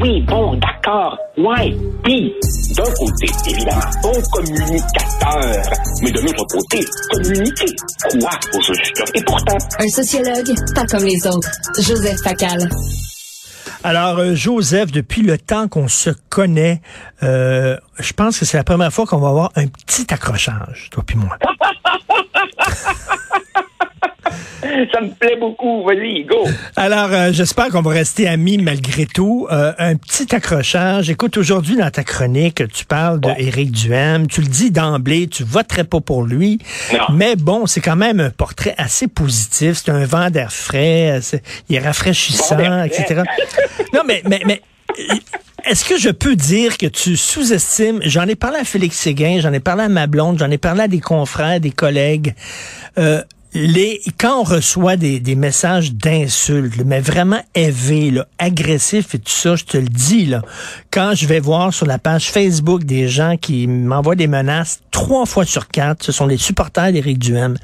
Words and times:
Oui, 0.00 0.20
bon, 0.22 0.56
d'accord. 0.56 1.18
Ouais. 1.38 1.74
Puis, 2.04 2.34
d'un 2.76 2.82
côté, 2.84 3.26
évidemment, 3.48 3.80
bon 4.02 4.12
communicateur. 4.32 5.62
Mais 6.02 6.10
de 6.10 6.20
l'autre 6.20 6.44
côté, 6.50 6.84
communiquer. 7.12 7.74
Quoi 8.20 8.30
au 8.54 8.60
juste? 8.60 9.02
Et 9.14 9.22
pourtant... 9.24 9.56
Un 9.78 9.88
sociologue, 9.88 10.54
pas 10.74 10.84
comme 10.86 11.04
les 11.04 11.26
autres. 11.26 11.50
Joseph 11.78 12.20
Facal. 12.22 12.68
Alors, 13.84 14.18
euh, 14.18 14.34
Joseph, 14.34 14.92
depuis 14.92 15.22
le 15.22 15.38
temps 15.38 15.68
qu'on 15.68 15.88
se 15.88 16.10
connaît, 16.28 16.82
euh, 17.22 17.76
je 17.98 18.12
pense 18.12 18.38
que 18.38 18.44
c'est 18.44 18.56
la 18.56 18.64
première 18.64 18.92
fois 18.92 19.06
qu'on 19.06 19.18
va 19.18 19.28
avoir 19.28 19.52
un 19.56 19.66
petit 19.66 20.12
accrochage, 20.12 20.88
toi 20.90 21.04
puis 21.06 21.16
moi. 21.16 21.38
Ça 24.92 25.00
me 25.00 25.10
plaît 25.10 25.36
beaucoup. 25.36 25.84
Vas-y, 25.84 26.24
go. 26.24 26.44
Alors, 26.76 27.08
euh, 27.12 27.32
j'espère 27.32 27.68
qu'on 27.68 27.82
va 27.82 27.92
rester 27.92 28.28
amis 28.28 28.58
malgré 28.58 29.06
tout. 29.06 29.46
Euh, 29.50 29.72
un 29.78 29.96
petit 29.96 30.34
accrochage. 30.34 31.10
Écoute, 31.10 31.36
aujourd'hui, 31.36 31.76
dans 31.76 31.90
ta 31.90 32.04
chronique, 32.04 32.62
tu 32.72 32.84
parles 32.84 33.20
de 33.20 33.30
Éric 33.38 33.72
Duhem. 33.72 34.26
Tu 34.26 34.40
le 34.40 34.48
dis 34.48 34.70
d'emblée, 34.70 35.28
tu 35.28 35.44
voterais 35.44 35.84
pas 35.84 36.00
pour 36.00 36.24
lui. 36.24 36.58
Mais 37.12 37.36
bon, 37.36 37.66
c'est 37.66 37.80
quand 37.80 37.96
même 37.96 38.20
un 38.20 38.30
portrait 38.30 38.74
assez 38.78 39.08
positif. 39.08 39.82
C'est 39.84 39.90
un 39.90 40.04
vent 40.04 40.30
d'air 40.30 40.52
frais. 40.52 41.20
il 41.68 41.76
est 41.76 41.80
rafraîchissant, 41.80 42.82
etc. 42.84 43.22
non, 43.92 44.02
mais, 44.06 44.22
mais, 44.26 44.40
mais 44.46 44.62
est-ce 45.66 45.84
que 45.84 45.98
je 45.98 46.10
peux 46.10 46.36
dire 46.36 46.78
que 46.78 46.86
tu 46.86 47.16
sous-estimes, 47.16 47.98
j'en 48.04 48.26
ai 48.28 48.36
parlé 48.36 48.58
à 48.58 48.64
Félix 48.64 48.96
Séguin, 48.96 49.40
j'en 49.40 49.52
ai 49.52 49.58
parlé 49.58 49.82
à 49.82 49.88
ma 49.88 50.06
blonde, 50.06 50.38
j'en 50.38 50.50
ai 50.50 50.58
parlé 50.58 50.82
à 50.82 50.88
des 50.88 51.00
confrères, 51.00 51.58
des 51.58 51.72
collègues, 51.72 52.34
euh, 52.98 53.20
les, 53.56 54.00
quand 54.18 54.40
on 54.40 54.42
reçoit 54.42 54.96
des, 54.96 55.18
des 55.18 55.34
messages 55.34 55.92
d'insultes, 55.92 56.82
mais 56.84 57.00
vraiment 57.00 57.40
élevés, 57.54 58.10
là, 58.10 58.26
agressifs 58.38 59.14
et 59.14 59.18
tout 59.18 59.30
ça, 59.30 59.56
je 59.56 59.64
te 59.64 59.78
le 59.78 59.88
dis, 59.88 60.26
là, 60.26 60.42
quand 60.90 61.12
je 61.14 61.26
vais 61.26 61.40
voir 61.40 61.72
sur 61.72 61.86
la 61.86 61.98
page 61.98 62.30
Facebook 62.30 62.84
des 62.84 63.08
gens 63.08 63.36
qui 63.36 63.66
m'envoient 63.66 64.14
des 64.14 64.26
menaces, 64.26 64.82
trois 64.90 65.24
fois 65.24 65.44
sur 65.44 65.68
quatre, 65.68 66.04
ce 66.04 66.12
sont 66.12 66.26
les 66.26 66.36
supporters 66.36 66.92
d'Éric 66.92 67.18
Duhem. 67.18 67.56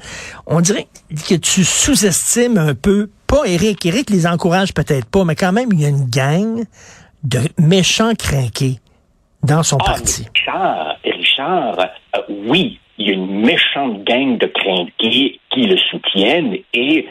On 0.47 0.61
dirait 0.61 0.87
que 1.29 1.35
tu 1.35 1.63
sous-estimes 1.63 2.57
un 2.57 2.73
peu, 2.73 3.09
pas 3.27 3.45
Éric, 3.45 3.85
Éric 3.85 4.09
les 4.09 4.25
encourage 4.25 4.73
peut-être 4.73 5.05
pas, 5.05 5.23
mais 5.23 5.35
quand 5.35 5.51
même, 5.51 5.69
il 5.73 5.81
y 5.81 5.85
a 5.85 5.89
une 5.89 6.09
gang 6.09 6.63
de 7.23 7.39
méchants 7.59 8.13
crinqués 8.17 8.79
dans 9.43 9.63
son 9.63 9.77
ah, 9.81 9.85
parti. 9.85 10.25
Richard, 10.33 10.95
Richard, 11.03 11.79
euh, 11.79 12.21
oui, 12.47 12.79
il 12.97 13.07
y 13.07 13.11
a 13.11 13.13
une 13.13 13.41
méchante 13.41 14.03
gang 14.03 14.37
de 14.37 14.47
crinqués 14.47 15.39
qui 15.49 15.61
le 15.61 15.77
soutiennent 15.77 16.57
et 16.73 17.07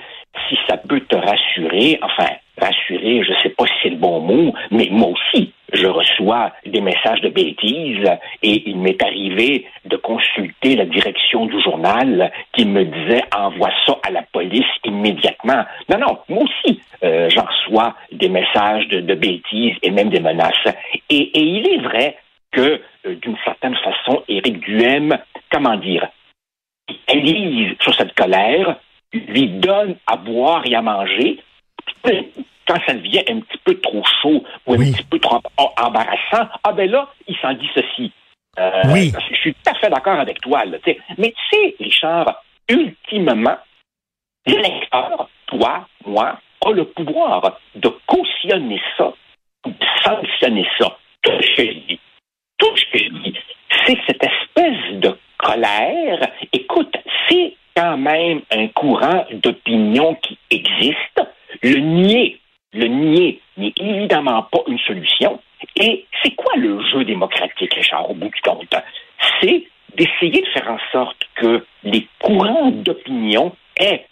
si 0.48 0.56
ça 0.68 0.76
peut 0.76 1.00
te 1.00 1.16
rassurer, 1.16 1.98
enfin, 2.02 2.28
rassurer, 2.58 3.22
je 3.24 3.32
ne 3.32 3.36
sais 3.42 3.50
pas 3.50 3.66
si 3.66 3.72
c'est 3.82 3.90
le 3.90 3.96
bon 3.96 4.20
mot, 4.20 4.54
mais 4.70 4.88
moi 4.90 5.08
aussi, 5.08 5.52
je 5.72 5.86
reçois 5.86 6.52
des 6.66 6.80
messages 6.80 7.20
de 7.22 7.28
bêtises 7.28 8.08
et 8.42 8.62
il 8.68 8.78
m'est 8.78 9.02
arrivé 9.02 9.66
de 9.84 9.96
consulter 9.96 10.76
la 10.76 10.84
direction 10.84 11.46
du 11.46 11.60
journal 11.62 12.30
qui 12.52 12.66
me 12.66 12.84
disait 12.84 13.22
envoie 13.34 13.70
ça 13.86 13.98
à 14.02 14.10
la 14.10 14.22
police 14.22 14.66
immédiatement. 14.84 15.64
Non, 15.88 15.98
non, 15.98 16.18
moi 16.28 16.44
aussi, 16.44 16.80
euh, 17.04 17.28
j'en 17.30 17.44
reçois 17.44 17.94
des 18.12 18.28
messages 18.28 18.86
de, 18.88 19.14
bêtises 19.14 19.76
et 19.82 19.90
même 19.90 20.10
des 20.10 20.20
menaces. 20.20 20.74
Et, 21.08 21.30
il 21.34 21.66
est 21.66 21.82
vrai 21.82 22.16
que, 22.50 22.80
euh, 23.06 23.14
d'une 23.22 23.36
certaine 23.44 23.76
façon, 23.76 24.22
Éric 24.28 24.60
Duhem 24.60 25.16
comment 25.52 25.76
dire, 25.76 26.08
élise 27.08 27.76
sur 27.80 27.94
cette 27.94 28.14
colère, 28.14 28.76
lui 29.12 29.48
donne 29.48 29.96
à 30.06 30.16
boire 30.16 30.62
et 30.66 30.74
à 30.74 30.82
manger. 30.82 31.38
Quand 32.66 32.78
ça 32.86 32.94
devient 32.94 33.22
un 33.28 33.40
petit 33.40 33.58
peu 33.64 33.80
trop 33.80 34.02
chaud 34.22 34.44
ou 34.66 34.74
un 34.74 34.78
petit 34.78 35.04
peu 35.04 35.18
trop 35.18 35.40
embarrassant, 35.56 36.48
ah 36.64 36.72
ben 36.72 36.90
là, 36.90 37.12
il 37.26 37.36
s'en 37.36 37.52
dit 37.54 37.68
ceci. 37.74 38.12
Euh, 38.58 38.82
oui. 38.92 39.12
Je 39.30 39.36
suis 39.36 39.54
tout 39.54 39.70
à 39.70 39.74
fait 39.74 39.90
d'accord 39.90 40.18
avec 40.18 40.40
toi. 40.40 40.64
Là, 40.64 40.78
Mais 41.18 41.32
tu 41.32 41.56
sais, 41.56 41.76
Richard, 41.80 42.42
ultimement, 42.68 43.56
l'électeur, 44.46 45.28
toi, 45.46 45.86
moi, 46.04 46.38
a 46.64 46.70
le 46.70 46.84
pouvoir 46.84 47.58
de 47.74 47.88
cautionner 48.06 48.80
ça, 48.96 49.12
de 49.64 49.72
sanctionner 50.04 50.66
ça. 50.78 50.96
Tout 51.22 51.40
ce 51.40 51.56
que 51.56 51.66
je 51.66 51.78
dis, 51.88 52.00
tout 52.58 52.76
ce 52.76 52.84
que 52.92 52.98
je 52.98 53.08
dis, 53.22 53.38
c'est 53.86 53.98
cette 54.06 54.22
espèce 54.22 55.00
de 55.00 55.18
écoute, 56.52 56.94
c'est 57.28 57.54
quand 57.76 57.96
même 57.96 58.42
un 58.50 58.68
courant 58.68 59.24
d'opinion 59.32 60.14
qui 60.16 60.38
existe. 60.50 61.22
Le 61.62 61.78
nier, 61.78 62.40
le 62.72 62.86
nier 62.86 63.40
n'est 63.56 63.72
évidemment 63.78 64.42
pas 64.44 64.60
une 64.66 64.78
solution. 64.80 65.40
Et 65.76 66.06
c'est 66.22 66.34
quoi 66.34 66.54
le 66.56 66.80
jeu 66.90 67.04
démocratique, 67.04 67.72
Richard, 67.74 68.10
au 68.10 68.14
bout 68.14 68.28
du 68.28 68.40
compte? 68.42 68.74
C'est 69.40 69.64
d'essayer 69.94 70.40
de 70.40 70.46
faire 70.48 70.70
en 70.70 70.78
sorte 70.90 71.28
que 71.34 71.64
les 71.84 72.06
courants 72.18 72.70
d'opinion 72.70 73.54
aient 73.78 74.06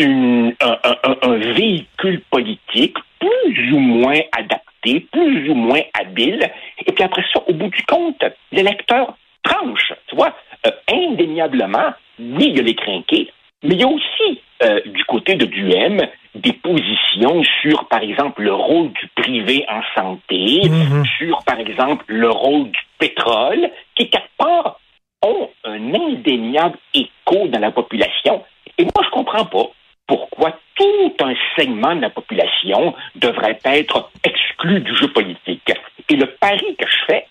un, 0.00 0.52
un, 0.60 1.36
véhicule 1.36 2.20
politique 2.30 2.96
plus 3.18 3.72
ou 3.72 3.78
moins 3.78 4.20
adapté, 4.32 5.00
plus 5.12 5.50
ou 5.50 5.54
moins 5.54 5.80
habile. 5.94 6.50
Et 6.86 6.92
puis 6.92 7.04
après 7.04 7.24
ça, 7.32 7.42
au 7.46 7.52
bout 7.52 7.68
du 7.68 7.82
compte, 7.84 8.22
l'électeur 8.52 9.16
tranche. 9.48 9.92
Tu 10.08 10.16
vois, 10.16 10.34
euh, 10.66 10.70
indéniablement, 10.90 11.94
oui, 12.18 12.46
il 12.48 12.56
y 12.56 12.60
a 12.60 12.62
les 12.62 12.74
crinqués, 12.74 13.30
mais 13.62 13.74
il 13.74 13.80
y 13.80 13.84
a 13.84 13.88
aussi 13.88 14.40
euh, 14.62 14.80
du 14.86 15.04
côté 15.04 15.34
de 15.36 15.46
Duhem 15.46 16.00
des 16.34 16.52
positions 16.52 17.42
sur, 17.62 17.86
par 17.88 18.02
exemple, 18.02 18.42
le 18.42 18.54
rôle 18.54 18.92
du 18.92 19.08
privé 19.16 19.64
en 19.68 19.80
santé, 19.96 20.62
mhm. 20.68 21.04
sur, 21.18 21.42
par 21.44 21.58
exemple, 21.58 22.04
le 22.08 22.30
rôle 22.30 22.70
du 22.70 22.80
pétrole, 22.98 23.70
qui, 23.94 24.08
quelque 24.10 24.28
part, 24.36 24.80
ont 25.22 25.50
un 25.64 25.94
indéniable 25.94 26.78
écho 26.94 27.48
dans 27.48 27.58
la 27.58 27.72
population. 27.72 28.44
Et 28.76 28.84
moi, 28.84 29.04
je 29.04 29.10
comprends 29.10 29.46
pas 29.46 29.70
pourquoi 30.06 30.52
tout 30.76 31.12
un 31.20 31.34
segment 31.56 31.94
de 31.96 32.00
la 32.00 32.10
population 32.10 32.94
devrait 33.16 33.58
être 33.64 34.10
exclu 34.24 34.80
du 34.80 34.94
jeu 34.96 35.08
politique. 35.08 35.72
Et 36.08 36.16
le 36.16 36.26
pari 36.26 36.76
que 36.76 36.86
je 36.86 37.04
fais, 37.06 37.26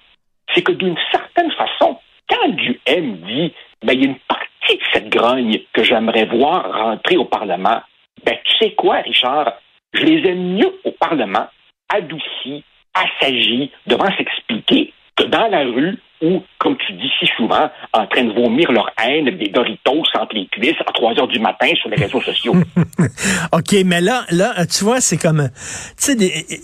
c'est 0.53 0.61
que 0.61 0.73
d'une 0.73 0.97
certaine 1.11 1.51
façon, 1.51 1.97
quand 2.37 2.49
du 2.49 2.79
M 2.85 3.17
dit, 3.27 3.53
ben, 3.83 3.93
il 3.93 4.01
y 4.01 4.05
a 4.05 4.09
une 4.09 4.19
partie 4.27 4.77
de 4.77 4.83
cette 4.93 5.09
grogne 5.09 5.59
que 5.73 5.83
j'aimerais 5.83 6.25
voir 6.25 6.71
rentrer 6.71 7.17
au 7.17 7.25
Parlement, 7.25 7.81
ben, 8.25 8.35
tu 8.43 8.57
sais 8.59 8.71
quoi, 8.73 8.97
Richard? 8.97 9.53
Je 9.93 10.03
les 10.03 10.29
aime 10.29 10.55
mieux 10.55 10.79
au 10.83 10.91
Parlement, 10.91 11.47
adoucis, 11.89 12.63
assagis, 12.93 13.71
devant 13.85 14.09
s'expliquer, 14.17 14.93
que 15.15 15.23
dans 15.23 15.47
la 15.47 15.63
rue 15.63 15.97
où, 16.21 16.41
comme 16.57 16.77
tu 16.77 16.93
dis 16.93 17.11
si 17.19 17.27
souvent, 17.37 17.69
en 17.93 18.07
train 18.07 18.23
de 18.23 18.33
vomir 18.33 18.71
leur 18.71 18.89
haine 19.03 19.29
des 19.37 19.49
Doritos 19.49 20.03
entre 20.19 20.35
les 20.35 20.47
cuisses 20.47 20.79
à 20.79 20.91
3 20.91 21.19
heures 21.19 21.27
du 21.27 21.39
matin 21.39 21.67
sur 21.75 21.89
les 21.89 21.95
réseaux 21.97 22.21
sociaux. 22.21 22.55
OK, 23.53 23.75
mais 23.85 24.01
là, 24.01 24.25
là, 24.31 24.65
tu 24.65 24.83
vois, 24.83 24.99
c'est 24.99 25.17
comme, 25.17 25.49
tu 25.97 26.17
sais, 26.17 26.59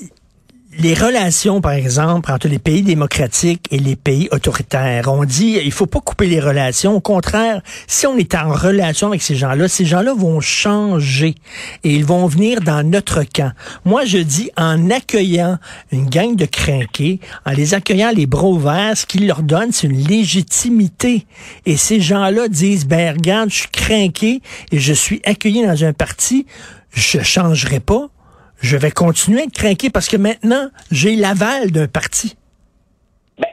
les 0.79 0.93
relations, 0.93 1.61
par 1.61 1.73
exemple, 1.73 2.31
entre 2.31 2.47
les 2.47 2.59
pays 2.59 2.81
démocratiques 2.81 3.67
et 3.71 3.79
les 3.79 3.95
pays 3.95 4.27
autoritaires. 4.31 5.07
On 5.07 5.23
dit, 5.23 5.59
il 5.63 5.71
faut 5.71 5.85
pas 5.85 5.99
couper 5.99 6.27
les 6.27 6.39
relations. 6.39 6.95
Au 6.95 6.99
contraire, 6.99 7.61
si 7.87 8.07
on 8.07 8.17
est 8.17 8.35
en 8.35 8.51
relation 8.51 9.07
avec 9.07 9.21
ces 9.21 9.35
gens-là, 9.35 9.67
ces 9.67 9.85
gens-là 9.85 10.13
vont 10.13 10.39
changer 10.39 11.35
et 11.83 11.93
ils 11.93 12.05
vont 12.05 12.25
venir 12.27 12.61
dans 12.61 12.87
notre 12.87 13.23
camp. 13.23 13.51
Moi, 13.85 14.05
je 14.05 14.17
dis, 14.17 14.49
en 14.57 14.89
accueillant 14.89 15.57
une 15.91 16.09
gang 16.09 16.35
de 16.35 16.45
crinqués, 16.45 17.19
en 17.45 17.51
les 17.51 17.73
accueillant 17.73 18.11
les 18.15 18.25
bras 18.25 18.47
ouverts, 18.47 18.97
ce 18.97 19.05
qu'ils 19.05 19.27
leur 19.27 19.43
donnent, 19.43 19.71
c'est 19.71 19.87
une 19.87 20.07
légitimité. 20.07 21.25
Et 21.65 21.77
ces 21.77 22.01
gens-là 22.01 22.47
disent, 22.47 22.85
ben, 22.85 23.15
regarde, 23.15 23.49
je 23.49 23.55
suis 23.55 23.69
crinqué 23.69 24.41
et 24.71 24.79
je 24.79 24.93
suis 24.93 25.21
accueilli 25.25 25.65
dans 25.65 25.83
un 25.83 25.93
parti, 25.93 26.45
je 26.93 27.19
changerai 27.21 27.79
pas 27.79 28.09
je 28.63 28.77
vais 28.77 28.91
continuer 28.91 29.41
à 29.41 29.43
être 29.43 29.53
craqué 29.53 29.89
parce 29.89 30.07
que 30.07 30.17
maintenant, 30.17 30.69
j'ai 30.89 31.15
l'aval 31.15 31.71
d'un 31.71 31.87
parti. 31.87 32.35
Ben, 33.37 33.49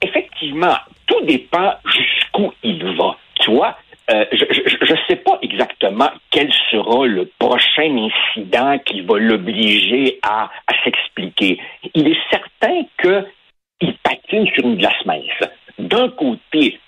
effectivement, 0.00 0.76
tout 1.06 1.20
dépend 1.26 1.74
jusqu'où 1.84 2.52
il 2.62 2.82
va. 2.96 3.16
Tu 3.40 3.50
vois, 3.50 3.76
euh, 4.10 4.24
je 4.32 4.92
ne 4.92 4.98
sais 5.08 5.16
pas 5.16 5.38
exactement 5.42 6.10
quel 6.30 6.50
sera 6.70 7.06
le 7.06 7.30
prochain 7.38 8.08
incident 8.36 8.78
qui 8.86 9.00
va 9.00 9.18
l'obliger 9.18 10.20
à, 10.22 10.48
s'expliquer. 10.84 11.58
Il 11.94 12.08
est 12.08 12.18
certain 12.30 12.82
qu'il 13.00 13.94
patine 14.02 14.46
sur 14.54 14.64
une 14.64 14.76
glace 14.76 15.04
mince. 15.04 15.50
D'un 15.78 16.08
côté, 16.10 16.78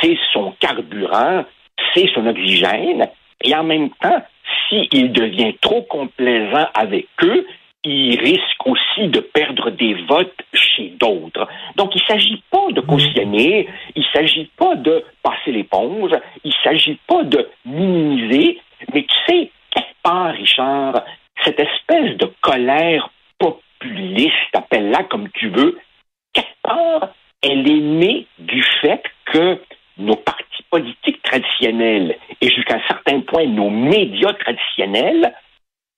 c'est 0.00 0.16
son 0.32 0.52
carburant, 0.60 1.44
c'est 1.92 2.08
son 2.14 2.26
oxygène, 2.26 3.08
et 3.42 3.54
en 3.54 3.64
même 3.64 3.90
temps, 4.00 4.22
s'il 4.68 5.12
devient 5.12 5.54
trop 5.60 5.82
complaisant 5.82 6.66
avec 6.74 7.06
eux, 7.22 7.46
il 7.84 8.18
risque 8.18 8.66
aussi 8.66 9.08
de 9.08 9.20
perdre 9.20 9.70
des 9.70 9.94
votes 10.08 10.42
chez 10.52 10.92
d'autres. 10.98 11.46
Donc, 11.76 11.94
il 11.94 12.02
ne 12.02 12.06
s'agit 12.06 12.42
pas 12.50 12.72
de 12.72 12.80
cautionner, 12.80 13.68
il 13.94 14.02
ne 14.02 14.08
s'agit 14.12 14.50
pas 14.56 14.74
de 14.74 15.04
passer 15.22 15.52
l'éponge, 15.52 16.10
il 16.44 16.48
ne 16.48 16.64
s'agit 16.64 16.98
pas 17.06 17.22
de 17.22 17.48
minimiser, 17.64 18.60
mais 18.92 19.02
tu 19.02 19.16
sais, 19.28 19.50
quelque 19.70 20.02
part, 20.02 20.32
Richard, 20.32 21.02
cette 21.44 21.60
espèce 21.60 22.16
de 22.16 22.30
colère 22.40 23.08
populiste, 23.38 24.32
appelle-la 24.54 25.04
comme 25.04 25.28
tu 25.30 25.48
veux, 25.50 25.78
quelque 26.32 26.48
part, 26.62 27.10
elle 27.42 27.68
est 27.70 27.80
née 27.80 28.26
du 28.38 28.62
fait 28.80 29.02
que 29.26 29.60
nos 29.98 30.16
partis 30.16 30.45
politiques 30.70 31.22
traditionnels 31.22 32.16
et 32.40 32.48
jusqu'à 32.48 32.76
un 32.76 32.86
certain 32.86 33.20
point 33.20 33.46
nos 33.46 33.70
médias 33.70 34.34
traditionnels 34.34 35.32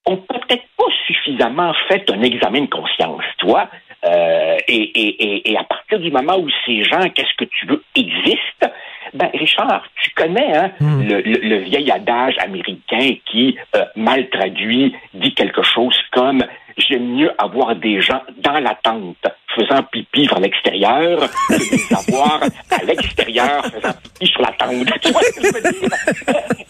ont 0.06 0.16
peut-être 0.16 0.64
pas 0.76 0.84
suffisamment 1.06 1.72
fait 1.88 2.10
un 2.10 2.22
examen 2.22 2.62
de 2.62 2.70
conscience, 2.70 3.24
toi. 3.38 3.68
Euh, 4.04 4.56
et, 4.68 5.56
à 5.58 5.64
partir 5.64 5.98
du 5.98 6.10
moment 6.10 6.38
où 6.38 6.48
ces 6.64 6.84
gens, 6.84 7.08
qu'est-ce 7.10 7.34
que 7.36 7.44
tu 7.44 7.66
veux, 7.66 7.82
existent, 7.96 8.70
ben 9.12 9.28
Richard, 9.34 9.84
tu 10.00 10.10
connais 10.10 10.56
hein, 10.56 10.70
hmm. 10.80 11.02
le, 11.02 11.56
vieil 11.58 11.90
adage 11.90 12.36
américain 12.38 13.16
qui, 13.26 13.56
euh, 13.74 13.84
mal 13.96 14.28
traduit, 14.30 14.94
dit 15.14 15.34
quelque 15.34 15.62
chose 15.62 15.98
comme 16.12 16.44
j'aime 16.76 17.08
mieux 17.08 17.32
avoir 17.38 17.74
des 17.74 18.00
gens 18.00 18.22
dans 18.36 18.60
la 18.60 18.74
tente 18.74 19.26
faisant 19.58 19.82
pipi 19.84 20.26
vers 20.26 20.40
l'extérieur 20.40 21.20
que 21.49 21.55
de 21.55 21.76
les 21.76 21.94
avoir 21.94 22.40
à 22.70 22.84
l'extérieur 22.84 23.64
faisant 23.64 23.94
pipi 24.02 24.26
sur 24.26 24.43
la 24.43 24.52
tente. 24.52 24.87
Tu 25.02 25.12
vois 25.12 25.22
ce 25.22 25.40
que 25.40 25.46
je 25.46 25.52
veux 25.52 25.81
dire? 25.81 25.90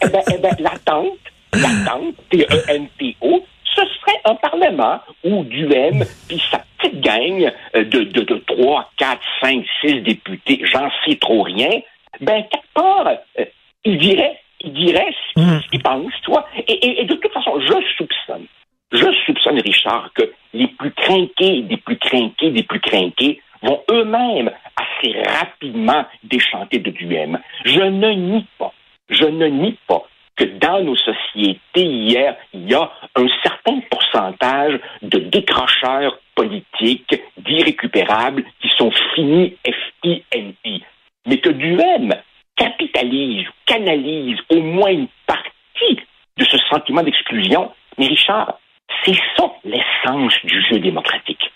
eh 0.01 0.07
ben, 0.09 0.21
eh 0.33 0.37
ben, 0.37 0.55
la 0.59 0.73
tente, 0.85 1.17
l'attente, 1.53 2.15
T-E-N-T-O, 2.29 3.45
ce 3.75 3.81
serait 3.81 4.19
un 4.25 4.35
Parlement 4.35 4.99
où 5.23 5.43
Duhem 5.43 6.03
puis 6.27 6.41
sa 6.51 6.63
petite 6.77 7.01
gang 7.01 7.51
euh, 7.75 7.83
de, 7.83 8.03
de, 8.03 8.21
de 8.21 8.43
3, 8.47 8.91
4, 8.97 9.21
5, 9.41 9.65
6 9.81 10.01
députés, 10.01 10.61
j'en 10.71 10.89
sais 11.05 11.15
trop 11.15 11.43
rien, 11.43 11.81
ben, 12.21 12.43
quelque 12.43 12.73
part, 12.73 13.07
euh, 13.39 13.45
il 13.85 13.97
dirait, 13.97 14.39
il 14.61 14.73
dirait 14.73 15.13
ce 15.35 15.69
qu'il 15.69 15.79
mmh. 15.79 15.83
pense, 15.83 16.13
toi. 16.23 16.45
Et, 16.67 17.01
et, 17.01 17.05
de 17.05 17.15
toute 17.15 17.31
façon, 17.31 17.59
je 17.59 17.73
soupçonne, 17.97 18.45
je 18.91 19.05
soupçonne, 19.25 19.59
Richard, 19.59 20.11
que 20.13 20.31
les 20.53 20.67
plus 20.67 20.91
crainqués, 20.91 21.61
des 21.61 21.77
plus 21.77 21.97
crainqués, 21.97 22.51
des 22.51 22.63
plus 22.63 22.79
crainqués 22.79 23.41
vont 23.61 23.81
eux-mêmes 23.91 24.51
assez 24.75 25.21
rapidement 25.21 26.05
déchanter 26.23 26.79
de 26.79 26.89
Duhem. 26.89 27.39
Je 27.65 27.81
ne 27.81 28.09
nie 28.11 28.45
pas, 28.57 28.73
je 29.09 29.25
ne 29.25 29.47
nie 29.47 29.77
pas 29.87 30.03
que 30.35 30.45
dans 30.45 30.81
nos 30.81 30.95
sociétés, 30.95 31.83
hier, 31.83 32.35
il 32.53 32.69
y 32.69 32.73
a 32.73 32.89
un 33.15 33.27
certain 33.43 33.81
pourcentage 33.91 34.79
de 35.01 35.19
décrocheurs 35.19 36.17
politiques 36.33 37.21
d'irrécupérables 37.37 38.45
qui 38.61 38.69
sont 38.77 38.91
finis 39.13 39.57
F-I-N-I. 39.67 40.83
Mais 41.27 41.37
que 41.39 41.49
Duhem 41.49 42.15
capitalise, 42.55 43.47
canalise 43.65 44.39
au 44.49 44.61
moins 44.61 44.91
une 44.91 45.07
partie 45.27 45.99
de 46.37 46.45
ce 46.45 46.57
sentiment 46.69 47.03
d'exclusion. 47.03 47.71
Mais 47.97 48.07
Richard, 48.07 48.57
c'est 49.05 49.17
ça 49.37 49.51
l'essence 49.63 50.33
du 50.43 50.61
jeu 50.69 50.79
démocratique. 50.79 51.51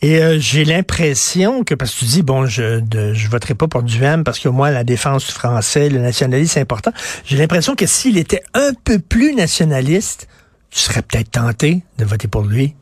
Et 0.00 0.22
euh, 0.22 0.38
j'ai 0.38 0.64
l'impression 0.64 1.64
que, 1.64 1.74
parce 1.74 1.92
que 1.92 2.00
tu 2.00 2.04
dis, 2.04 2.22
bon, 2.22 2.46
je 2.46 2.80
ne 2.94 3.14
je 3.14 3.28
voterai 3.28 3.54
pas 3.54 3.66
pour 3.66 3.82
Duhem 3.82 4.22
parce 4.22 4.38
que 4.38 4.48
moi, 4.48 4.70
la 4.70 4.84
défense 4.84 5.26
du 5.26 5.32
français, 5.32 5.88
le 5.88 5.98
nationalisme, 5.98 6.54
c'est 6.54 6.60
important. 6.60 6.92
J'ai 7.24 7.36
l'impression 7.36 7.74
que 7.74 7.86
s'il 7.86 8.16
était 8.16 8.42
un 8.54 8.70
peu 8.84 9.00
plus 9.00 9.34
nationaliste, 9.34 10.28
tu 10.70 10.78
serais 10.78 11.02
peut-être 11.02 11.32
tenté 11.32 11.82
de 11.98 12.04
voter 12.04 12.28
pour 12.28 12.42
lui. 12.42 12.74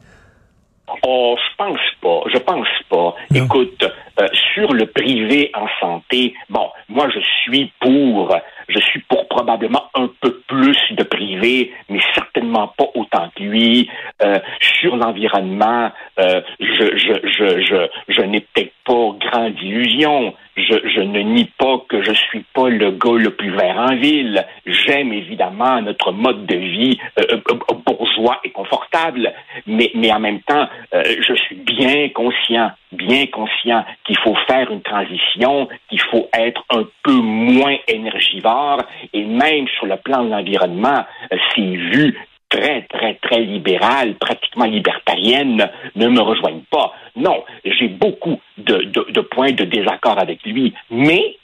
Oh, 1.07 1.37
je 1.39 1.57
pense 1.57 1.81
pas. 2.03 2.21
Je 2.33 2.39
pense 2.39 2.69
pas. 2.91 3.15
Écoute, 3.35 3.83
euh, 4.21 4.29
sur 4.55 4.73
le 4.75 4.87
privé 4.87 5.51
en 5.55 5.67
santé, 5.81 6.35
bon, 6.51 6.69
moi 6.89 7.09
je 7.15 7.21
suis 7.43 7.73
pour, 7.81 8.37
je 8.77 8.85
suis 8.85 9.01
pour 9.09 9.27
probablement 9.29 9.85
un 9.95 10.11
peu 10.21 10.41
plus 10.47 10.79
de 10.93 11.03
privé, 11.03 11.73
mais 11.89 12.01
certainement 12.15 12.69
pas 12.77 12.87
autant 12.95 13.31
que 13.35 13.43
lui. 13.43 13.89
Euh, 14.23 14.39
sur 14.61 14.97
l'environnement, 14.97 15.91
euh, 16.19 16.41
je, 16.61 16.97
je, 16.97 17.29
je, 17.29 17.63
je, 17.63 17.89
je 18.09 18.23
n'ai 18.23 18.41
peut-être 18.41 18.73
pas 18.85 19.17
grande 19.21 19.55
illusion. 19.63 20.35
Je, 20.57 20.89
je, 20.89 21.01
ne 21.01 21.21
nie 21.21 21.51
pas 21.59 21.85
que 21.87 22.03
je 22.03 22.13
suis 22.13 22.45
pas 22.55 22.71
le 22.71 22.91
gars 22.91 23.19
le 23.19 23.31
plus 23.31 23.51
vert 23.51 23.77
en 23.77 23.95
ville. 23.95 24.47
J'aime 24.65 25.13
évidemment 25.13 25.83
notre 25.83 26.13
mode 26.13 26.47
de 26.47 26.57
vie 26.57 26.99
euh, 27.19 27.37
bourgeois 28.17 28.41
et 28.45 28.51
confortable, 28.51 29.33
mais, 29.67 29.91
mais 29.95 30.13
en 30.13 30.21
même 30.21 30.41
temps, 30.43 30.69
je 30.93 31.35
suis 31.35 31.57
bien 31.57 32.09
conscient, 32.11 32.71
bien 32.93 33.27
conscient 33.27 33.85
qu'il 34.05 34.19
faut 34.19 34.37
faire 34.47 34.71
une 34.71 34.83
transition, 34.83 35.69
qu'il 35.89 36.01
faut 36.01 36.29
être 36.33 36.65
un 36.71 36.85
peu 37.03 37.15
moins 37.15 37.77
énergivore, 37.89 38.83
et 39.13 39.25
même 39.25 39.67
sur 39.69 39.87
le 39.87 39.97
plan 39.97 40.25
de 40.25 40.31
l'environnement, 40.31 41.05
c'est 41.55 41.61
vu 41.61 42.17
très, 42.49 42.83
très, 42.83 43.15
très 43.15 43.41
libérale, 43.41 44.15
pratiquement 44.15 44.67
libertarienne, 44.67 45.69
ne 45.95 46.09
me 46.09 46.21
rejoignent 46.21 46.65
pas. 46.71 46.93
Non, 47.17 47.45
j'ai 47.65 47.89
beaucoup 47.89 48.41
de, 48.59 48.85
de, 48.85 49.21
points 49.21 49.53
de 49.53 49.65
désaccord 49.65 50.19
avec 50.19 50.43
lui, 50.45 50.73
mais 50.91 51.37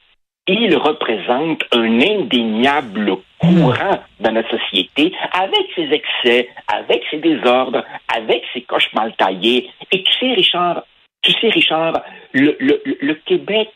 il 0.52 0.76
représente 0.76 1.64
un 1.72 2.00
indéniable 2.00 3.16
courant 3.38 3.98
dans 4.20 4.32
notre 4.32 4.50
société, 4.58 5.12
avec 5.32 5.66
ses 5.74 5.92
excès, 5.92 6.48
avec 6.68 7.02
ses 7.10 7.18
désordres, 7.18 7.84
avec 8.14 8.42
ses 8.52 8.62
coches 8.62 8.92
mal 8.94 9.14
taillées. 9.16 9.70
Et 9.90 10.02
tu 10.02 10.12
sais, 10.18 10.32
Richard, 10.34 10.84
tu 11.22 11.32
sais, 11.32 11.48
Richard, 11.48 12.02
le, 12.32 12.56
le, 12.60 12.80
le 13.00 13.14
Québec 13.14 13.70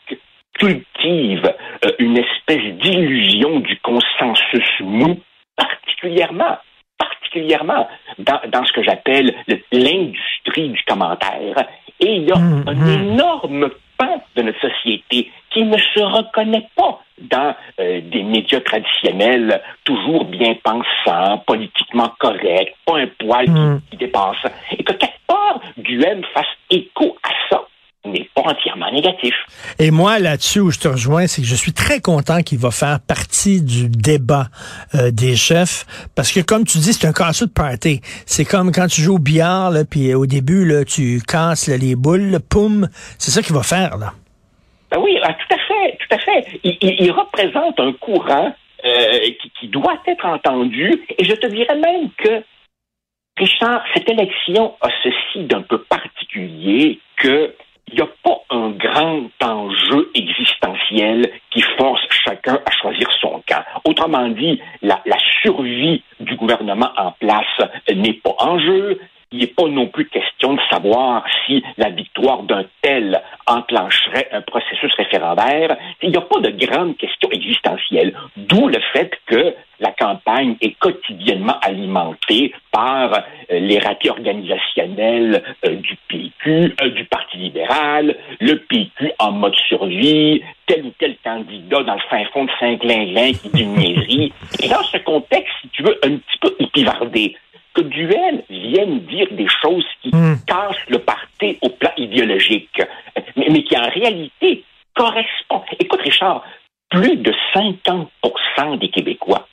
cultive 0.57 1.53
euh, 1.85 1.91
une 1.99 2.17
espèce 2.17 2.73
d'illusion 2.79 3.59
du 3.59 3.77
consensus 3.79 4.79
mou, 4.79 5.19
particulièrement 5.55 6.57
particulièrement 6.97 7.87
dans, 8.17 8.39
dans 8.49 8.65
ce 8.65 8.73
que 8.73 8.83
j'appelle 8.83 9.33
l'industrie 9.71 10.69
du 10.69 10.83
commentaire. 10.87 11.67
Et 11.99 12.15
il 12.15 12.23
y 12.23 12.31
a 12.31 12.37
mm, 12.37 12.63
un 12.67 12.73
mm. 12.73 13.01
énorme 13.01 13.69
pan 13.97 14.23
de 14.35 14.41
notre 14.43 14.61
société 14.61 15.31
qui 15.57 15.63
ne 15.63 15.77
se 15.77 15.99
reconnaît 15.99 16.67
pas 16.75 17.01
dans 17.19 17.55
euh, 17.79 18.01
des 18.11 18.21
médias 18.21 18.61
traditionnels 18.61 19.59
toujours 19.83 20.25
bien 20.25 20.53
pensants, 20.63 21.39
politiquement 21.47 22.13
corrects, 22.19 22.75
pas 22.85 22.99
un 22.99 23.07
poil 23.19 23.45
qui, 23.45 23.51
mm. 23.51 23.81
qui 23.89 23.97
dépasse. 23.97 24.37
Et 24.77 24.83
que 24.83 24.93
quelque 24.93 25.25
part, 25.27 25.59
Duhem 25.77 26.23
fasse 26.33 26.45
écho 26.69 27.17
à 27.23 27.29
ça 27.49 27.63
n'est 28.05 28.29
pas 28.33 28.43
entièrement 28.43 28.89
négatif. 28.91 29.33
Et 29.79 29.91
moi, 29.91 30.19
là-dessus, 30.19 30.61
où 30.61 30.71
je 30.71 30.79
te 30.79 30.87
rejoins, 30.87 31.27
c'est 31.27 31.41
que 31.41 31.47
je 31.47 31.55
suis 31.55 31.73
très 31.73 31.99
content 31.99 32.41
qu'il 32.41 32.57
va 32.57 32.71
faire 32.71 33.01
partie 33.01 33.61
du 33.61 33.89
débat 33.89 34.47
euh, 34.95 35.11
des 35.11 35.35
chefs, 35.35 35.85
parce 36.15 36.31
que 36.31 36.39
comme 36.39 36.63
tu 36.63 36.77
dis, 36.77 36.93
c'est 36.93 37.05
un 37.05 37.11
casse 37.11 37.41
de 37.41 37.49
party. 37.49 37.99
C'est 38.25 38.45
comme 38.45 38.71
quand 38.71 38.87
tu 38.87 39.01
joues 39.01 39.15
au 39.15 39.19
billard, 39.19 39.73
puis 39.89 40.13
au 40.13 40.25
début, 40.25 40.65
là, 40.65 40.85
tu 40.85 41.21
casses 41.27 41.67
les 41.67 41.95
boules, 41.95 42.39
poum, 42.47 42.87
c'est 43.17 43.31
ça 43.31 43.41
qu'il 43.41 43.55
va 43.55 43.63
faire, 43.63 43.97
là. 43.97 44.13
Ben 44.89 44.99
oui, 44.99 45.17
ah, 45.21 45.33
tout 45.33 45.55
à 45.55 45.57
fait, 45.57 45.97
tout 45.97 46.15
à 46.15 46.17
fait. 46.17 46.59
Il, 46.63 47.11
représente 47.11 47.79
un 47.79 47.91
courant 47.93 48.53
euh, 48.85 49.19
qui, 49.59 49.67
doit 49.67 50.01
être 50.07 50.25
entendu, 50.25 51.03
et 51.17 51.25
je 51.25 51.33
te 51.33 51.47
dirais 51.47 51.75
même 51.75 52.09
que 52.17 52.43
Richard, 53.37 53.83
cette 53.93 54.09
élection 54.09 54.75
a 54.81 54.89
ceci 55.03 55.43
d'un 55.43 55.61
peu 55.61 55.79
particulier 55.83 56.99
que 57.17 57.53
il 57.89 57.95
n'y 57.95 58.01
a 58.01 58.09
pas 58.21 58.41
un 58.49 58.71
grand 58.71 59.29
enjeu 59.41 60.11
existentiel 60.13 61.31
qui 61.51 61.61
force 61.77 62.01
chacun 62.25 62.59
à 62.65 62.71
choisir 62.71 63.07
son 63.21 63.41
camp. 63.47 63.63
Autrement 63.85 64.27
dit, 64.27 64.59
la, 64.81 65.01
survie 65.41 66.03
du 66.19 66.35
gouvernement 66.35 66.91
en 66.97 67.11
place 67.13 67.45
n'est 67.93 68.13
pas 68.13 68.35
en 68.39 68.59
jeu. 68.59 68.99
Il 69.31 69.39
n'est 69.39 69.47
pas 69.47 69.67
non 69.67 69.87
plus 69.87 70.07
question 70.07 70.53
de 70.53 70.59
savoir 70.69 71.23
si 71.45 71.63
la 71.77 71.89
victoire 71.89 72.43
d'un 72.43 72.63
tel 72.81 73.21
enclencherait 73.45 74.29
un 74.31 74.41
processus 74.41 74.93
référendaire. 74.95 75.77
Il 76.01 76.11
n'y 76.11 76.17
a 76.17 76.21
pas 76.21 76.39
de 76.39 76.51
grande 76.51 76.95
question 76.97 77.29
existentielle. 77.31 78.13
D'où 78.37 78.67
le 78.67 78.79
fait 78.93 79.11
que 79.25 79.53
la 79.79 79.91
campagne 79.91 80.55
est 80.61 80.77
quotidiennement 80.79 81.59
alimentée 81.61 82.53
par 82.71 83.13
euh, 83.13 83.59
les 83.59 83.77
ratés 83.79 84.09
organisationnels 84.09 85.43
euh, 85.65 85.75
du 85.75 85.97
PQ, 86.07 86.75
euh, 86.81 86.89
du 86.89 87.05
Parti 87.05 87.37
libéral, 87.37 88.15
le 88.39 88.55
PQ 88.55 89.11
en 89.19 89.33
mode 89.33 89.55
survie, 89.67 90.41
tel 90.65 90.85
ou 90.85 90.91
tel 90.97 91.15
candidat 91.23 91.83
dans 91.83 91.93
le 91.93 92.01
fin 92.09 92.23
fond 92.33 92.45
de 92.45 92.51
Saint-Glinglin 92.59 93.33
qui 93.33 93.49
dit 93.49 93.63
une. 93.63 94.31
Et 94.63 94.67
dans 94.67 94.83
ce 94.83 94.97
contexte, 94.97 95.53
si 95.61 95.69
tu 95.69 95.83
veux, 95.83 95.97
un 96.03 96.17
petit 96.17 96.37
peu 96.41 96.55
épivardé, 96.59 97.35
que 97.77 97.81
Duel 97.81 98.43
vienne 98.49 98.99
dire 99.01 99.27
des 99.31 99.47
choses 99.61 99.85
qui 100.01 100.09
hmm. 100.09 100.37
cassent 100.47 100.89
le 100.89 100.99
parti 100.99 101.57
au 101.61 101.69
plan 101.69 101.91
idéologique, 101.97 102.81
mais, 103.35 103.47
mais 103.51 103.63
qui 103.63 103.77
en 103.77 103.89
réalité 103.89 104.63
correspond. 104.95 105.61
Écoute, 105.79 106.01
Richard, 106.01 106.43
plus 106.89 107.17
de 107.17 107.33
50 107.53 108.09
des 108.79 108.89
Québécois, 108.89 109.47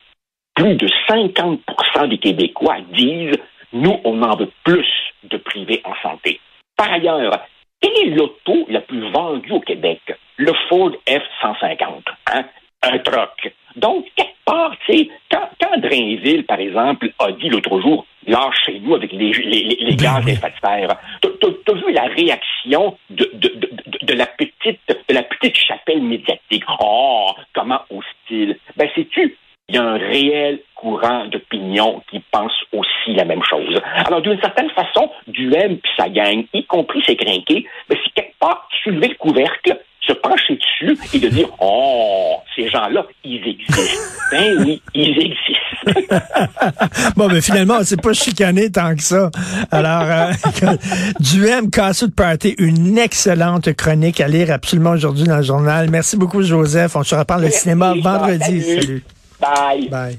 plus 0.54 0.75
de 0.76 0.88
50 1.09 1.61
des 2.09 2.19
Québécois 2.19 2.78
disent 2.93 3.37
nous, 3.73 4.00
on 4.04 4.23
en 4.23 4.37
veut 4.37 4.50
plus 4.64 4.88
de 5.25 5.37
privés 5.37 5.83
en 5.85 5.95
santé. 6.02 6.40
Par 6.76 6.93
ailleurs, 6.93 7.40
quelle 7.81 7.97
est 8.07 8.14
l'auto 8.14 8.66
la 8.69 8.81
plus 8.81 9.11
vendue 9.11 9.52
au 9.52 9.61
Québec? 9.61 10.00
Le 10.37 10.52
Ford 10.69 10.93
F-150, 11.07 12.02
hein? 12.33 12.45
un 12.83 12.99
troc. 12.99 13.52
Donc, 13.76 14.07
quelque 14.16 14.45
part, 14.45 14.73
tu 14.87 14.93
sais, 14.93 15.09
quand, 15.31 15.49
quand 15.61 15.78
Drainville, 15.78 16.45
par 16.47 16.61
exemple, 16.61 17.11
a 17.19 17.33
dit 17.33 17.49
l'autre 17.49 17.81
jour, 17.81 18.07
lâchez-nous 18.26 18.95
avec 18.95 19.12
les, 19.12 19.33
les, 19.33 19.76
les, 19.81 19.97
gaz 19.97 20.26
à 20.26 20.31
effet 20.31 20.50
de 20.50 20.66
serre, 20.66 20.97
t'as 21.21 21.73
vu 21.73 21.93
la 21.93 22.04
réaction 22.04 22.97
de, 23.11 23.31
de, 23.35 23.49
de, 23.49 23.71
de, 24.02 24.14
la 24.14 24.26
petite, 24.26 24.81
de 24.88 25.14
la 25.14 25.23
petite 25.23 25.57
chapelle 25.57 26.02
médiatique. 26.02 26.64
Oh, 26.81 27.31
comment 27.54 27.81
hostile. 27.90 28.59
Ben, 28.76 28.88
sais-tu, 28.95 29.37
il 29.69 29.76
y 29.76 29.78
a 29.78 29.83
un 29.83 29.97
réel 29.97 30.61
courant 30.75 31.25
d'opinion 31.26 32.02
qui 32.11 32.21
pense 32.31 32.52
aussi 32.73 33.14
la 33.14 33.25
même 33.25 33.43
chose. 33.43 33.81
Alors, 33.95 34.21
d'une 34.21 34.38
certaine 34.40 34.71
façon, 34.71 35.11
du 35.26 35.52
M 35.54 35.78
puis 35.78 35.93
sa 35.97 36.09
gang, 36.11 36.45
y 36.52 36.64
compris 36.64 37.02
ses 37.07 37.16
crinqués, 37.16 37.66
ben, 37.88 37.99
c'est 38.04 38.12
quelque 38.12 38.38
part 38.38 38.69
soulever 38.83 39.09
le 39.09 39.14
couvercle, 39.14 39.81
se 40.00 40.12
pencher 40.12 40.43
dessus 40.85 41.17
et 41.17 41.19
de 41.19 41.29
dire 41.29 41.49
Oh, 41.61 42.37
ces 42.57 42.69
gens-là, 42.69 43.05
ils 43.25 43.37
existent. 43.47 43.83
ben 44.31 44.64
oui, 44.64 44.83
ils 44.95 45.11
existent. 45.11 45.64
bon, 47.17 47.29
mais 47.29 47.41
finalement, 47.41 47.79
c'est 47.83 48.00
pas 48.00 48.12
chicané 48.12 48.71
tant 48.71 48.95
que 48.95 49.03
ça. 49.03 49.31
Alors, 49.71 50.03
euh, 50.03 50.76
du 51.21 51.47
M 51.47 51.71
Cassou 51.71 52.09
de 52.09 52.12
Party, 52.12 52.55
une 52.59 52.99
excellente 52.99 53.73
chronique 53.75 54.21
à 54.21 54.29
lire 54.29 54.50
absolument 54.50 54.91
aujourd'hui 54.91 55.25
dans 55.25 55.38
le 55.38 55.43
journal. 55.43 55.91
Merci 55.91 56.17
beaucoup, 56.17 56.43
Joseph. 56.43 56.97
On 56.97 57.03
se 57.03 57.14
reparle 57.14 57.43
le 57.43 57.50
cinéma 57.50 57.95
vendredi. 58.00 58.62
Salut. 58.62 59.05
Bye. 59.41 59.88
Bye. 59.88 60.19